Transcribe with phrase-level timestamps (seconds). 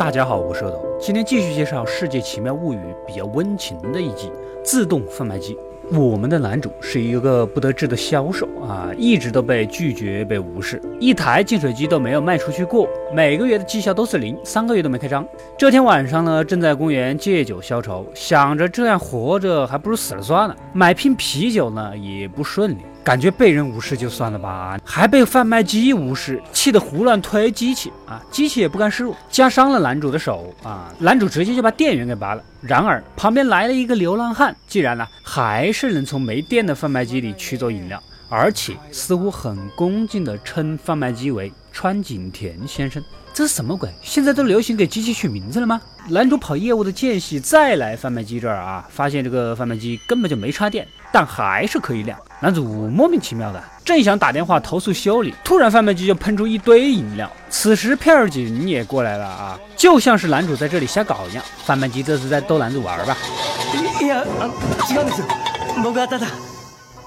[0.00, 4.32] 大家好，我是阿斗，今天继续介绍《世界奇妙物语》比较温情的一集——
[4.64, 5.54] 自动贩卖机。
[5.92, 15.22] 我们的男主是一个不得志的销售啊，一直都被拒绝、被无视，一台净水机都没有卖出去过，每个月的绩效都是零，三个月都没开张。
[15.58, 22.78] 这天晚上呢，正在公园借酒消愁，想着这样活着还不如死了算了，买瓶啤酒呢也不顺利。
[23.02, 28.20] 感觉被人无视就算了吧，还被贩卖机无视，气得胡乱推机器啊！
[28.30, 30.92] 机器也不甘示弱，夹伤了男主的手啊！
[30.98, 32.42] 男主直接就把电源给拔了。
[32.60, 43.02] 然而旁边来了一个流浪汉，竟然呢还是能从没电的贩卖机里取走饮料，而且似乎很恭敬地称贩卖机为川井田先生。
[43.32, 43.88] 这是什么鬼？
[44.02, 45.80] 现在都流行给机器取名字了吗？
[46.10, 52.18] 男主跑业务的间隙再来贩卖机这儿啊，发现这个贩卖机根本就没插电，但还是可以亮。
[52.42, 57.30] 男主莫名其妙的正想打电话投诉修理，突然贩卖机就喷出一堆饮料。
[57.50, 61.44] 此时片儿警也过来了啊，就像是男主在这里瞎搞一样。
[61.64, 63.16] 贩卖机这是在逗男主玩吧？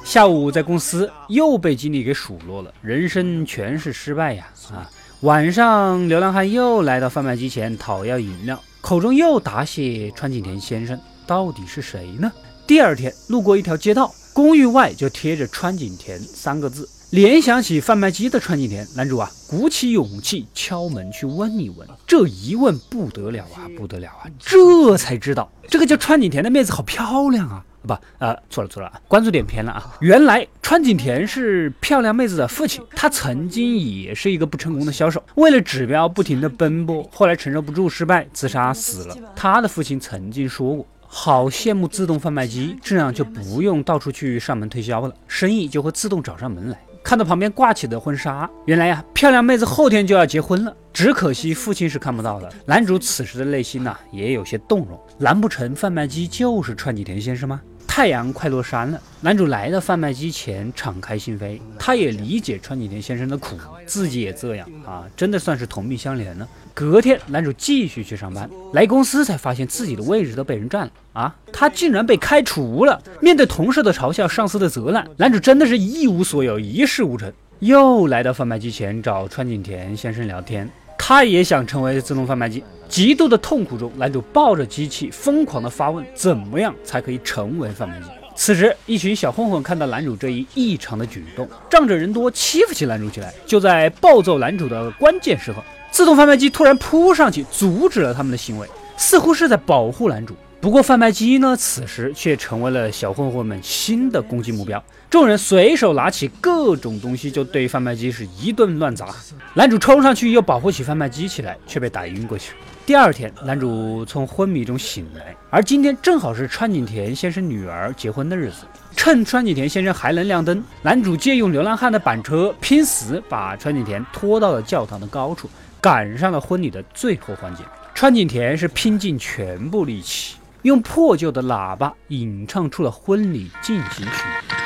[0.03, 4.87] 下午在公司又被经理给数落了，人生全是失败呀啊！
[5.21, 10.99] 晚上，流浪汉又来到贩卖机前讨要饮料，口中又答谢川井田先生。
[11.25, 12.31] 到底是谁呢？
[12.67, 16.89] 第二天，路过一条街道，公寓外就贴着“川井田”三个字。
[17.11, 21.87] 联想起贩卖机的川井田，男主啊，鼓起勇气敲门去问一问。
[22.07, 24.25] 这一问不得了啊，不得了啊！
[24.39, 27.63] 这才知道，这个叫川井田的妹子好漂亮啊。
[27.85, 29.95] 不，呃，错了错了，关注点偏了啊！
[29.99, 39.15] 原来川井田是漂亮妹子的父亲，他曾经也是一个不成功的销售，为了指标不停的奔波，后来承受不住失败，自杀死了。
[39.35, 46.79] 他的父亲曾经说过，好羡慕自动贩卖机，这样就不用到处去上门推销了，生意就会自动找上门来。
[47.03, 52.51] 看到旁边挂起的婚纱，原来呀，漂亮妹子后天就要结婚了，只可惜父亲是看不到的。
[52.65, 57.61] 男主此时的内心呐，也有些动容，难不成贩卖机就是串几田先生吗？
[57.95, 61.59] 太阳快落山了，男主来到贩卖机前，敞开心扉。
[61.77, 63.55] 他也理解川井田先生的苦，
[63.85, 66.49] 自己也这样啊，真的算是同病相怜了。
[66.73, 71.35] 隔天，男主继续去上班，来公司才发现自己的位置都被人占了啊！
[71.53, 72.99] 他竟然被开除了。
[73.21, 77.31] 面对同事的嘲笑，上司的责难，男主真的是一无所有，一事无成。
[77.59, 80.67] 又来到贩卖机前找川井田先生聊天。
[81.05, 88.05] 他也想成为自动贩卖机，极度的痛苦中，男主抱着机器疯狂的发问：怎么样才可以成为贩卖机？
[88.37, 93.33] 此时，一群小混混看到男主这一异常的举动，仗着人多欺负起男主起来。
[93.45, 98.65] 就在暴揍男主的关键时刻，自动贩卖机突然扑上去，阻止了他们的行为，
[98.95, 100.33] 似乎是在保护男主。
[100.63, 104.81] 不过贩卖机呢，此时却成为了小混混们新的攻击目标。
[105.09, 109.09] 众人随手拿起各种东西，就对贩卖机是一顿乱砸。
[109.53, 112.53] 男主冲上去又保护起贩卖机起来，却被打晕过去。
[112.85, 118.65] 第二天，男主从昏迷中醒来，而今天正好是川井田先生女儿结婚的日子。
[118.95, 125.49] 趁川井田先生还能亮灯，男主借用流浪汉的板车，拼死把川井田拖到了教堂的高处，
[125.81, 127.65] 赶上了婚礼的最后环节。
[127.93, 130.37] 川井田是拼尽全部力气。
[130.63, 134.62] 用破旧的喇叭吟唱出了婚礼进行曲。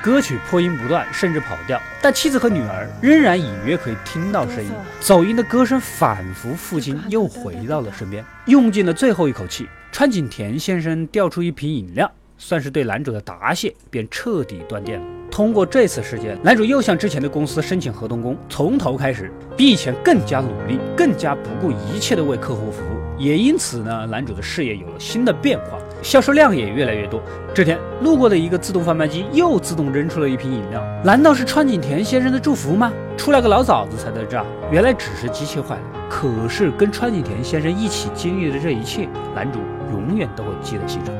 [0.00, 4.70] 歌曲破音不断，甚至跑调，但妻子和女儿仍然隐约可以听到声音。
[5.00, 8.24] 走音的歌声仿佛父亲又回到了身边。
[8.46, 15.06] 用尽了最后一口气，川井田先生调出一瓶饮料，算是对男主的答谢，便彻底断电了。
[15.30, 22.98] 通过这次事件，男主又向之前的公司申请合同工，从头开始，比以前更加努力，更加不顾一切的为客户服务。
[23.18, 27.20] 也因此呢，男主的事业有了新的变化，销售量也越来越多。
[27.52, 32.92] 这天，路过的一个自动贩卖机又自动扔出了一瓶饮料，难道是川井田先生的祝福吗？
[33.16, 35.82] 出来个老早子才在这儿，原来只是机器坏了。
[36.08, 39.58] 可是跟川井田先生一起经历的这一切，男主
[39.90, 41.14] 永远都会记在心上。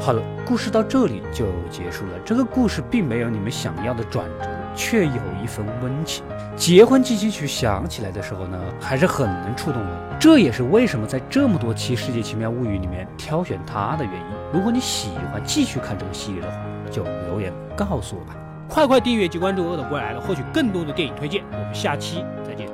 [0.00, 2.18] 好了，故事到这里就结束了。
[2.24, 6.24] 这个故事并没有你们想要的转折，却有一份温情。
[6.56, 9.90] 结婚进行曲响起来的时候呢，还是很能触动人。
[10.18, 14.26] 这也是为什么在这么多期《世界奇妙物语》里面挑选它的原因。
[14.54, 16.56] 如果你喜欢继续看这个系列的话，
[16.90, 18.34] 就留言告诉我吧。
[18.70, 21.44] 快快订阅及关注“恶的过来了”，获取更多的电影推荐。
[21.52, 22.69] 我们下期再见。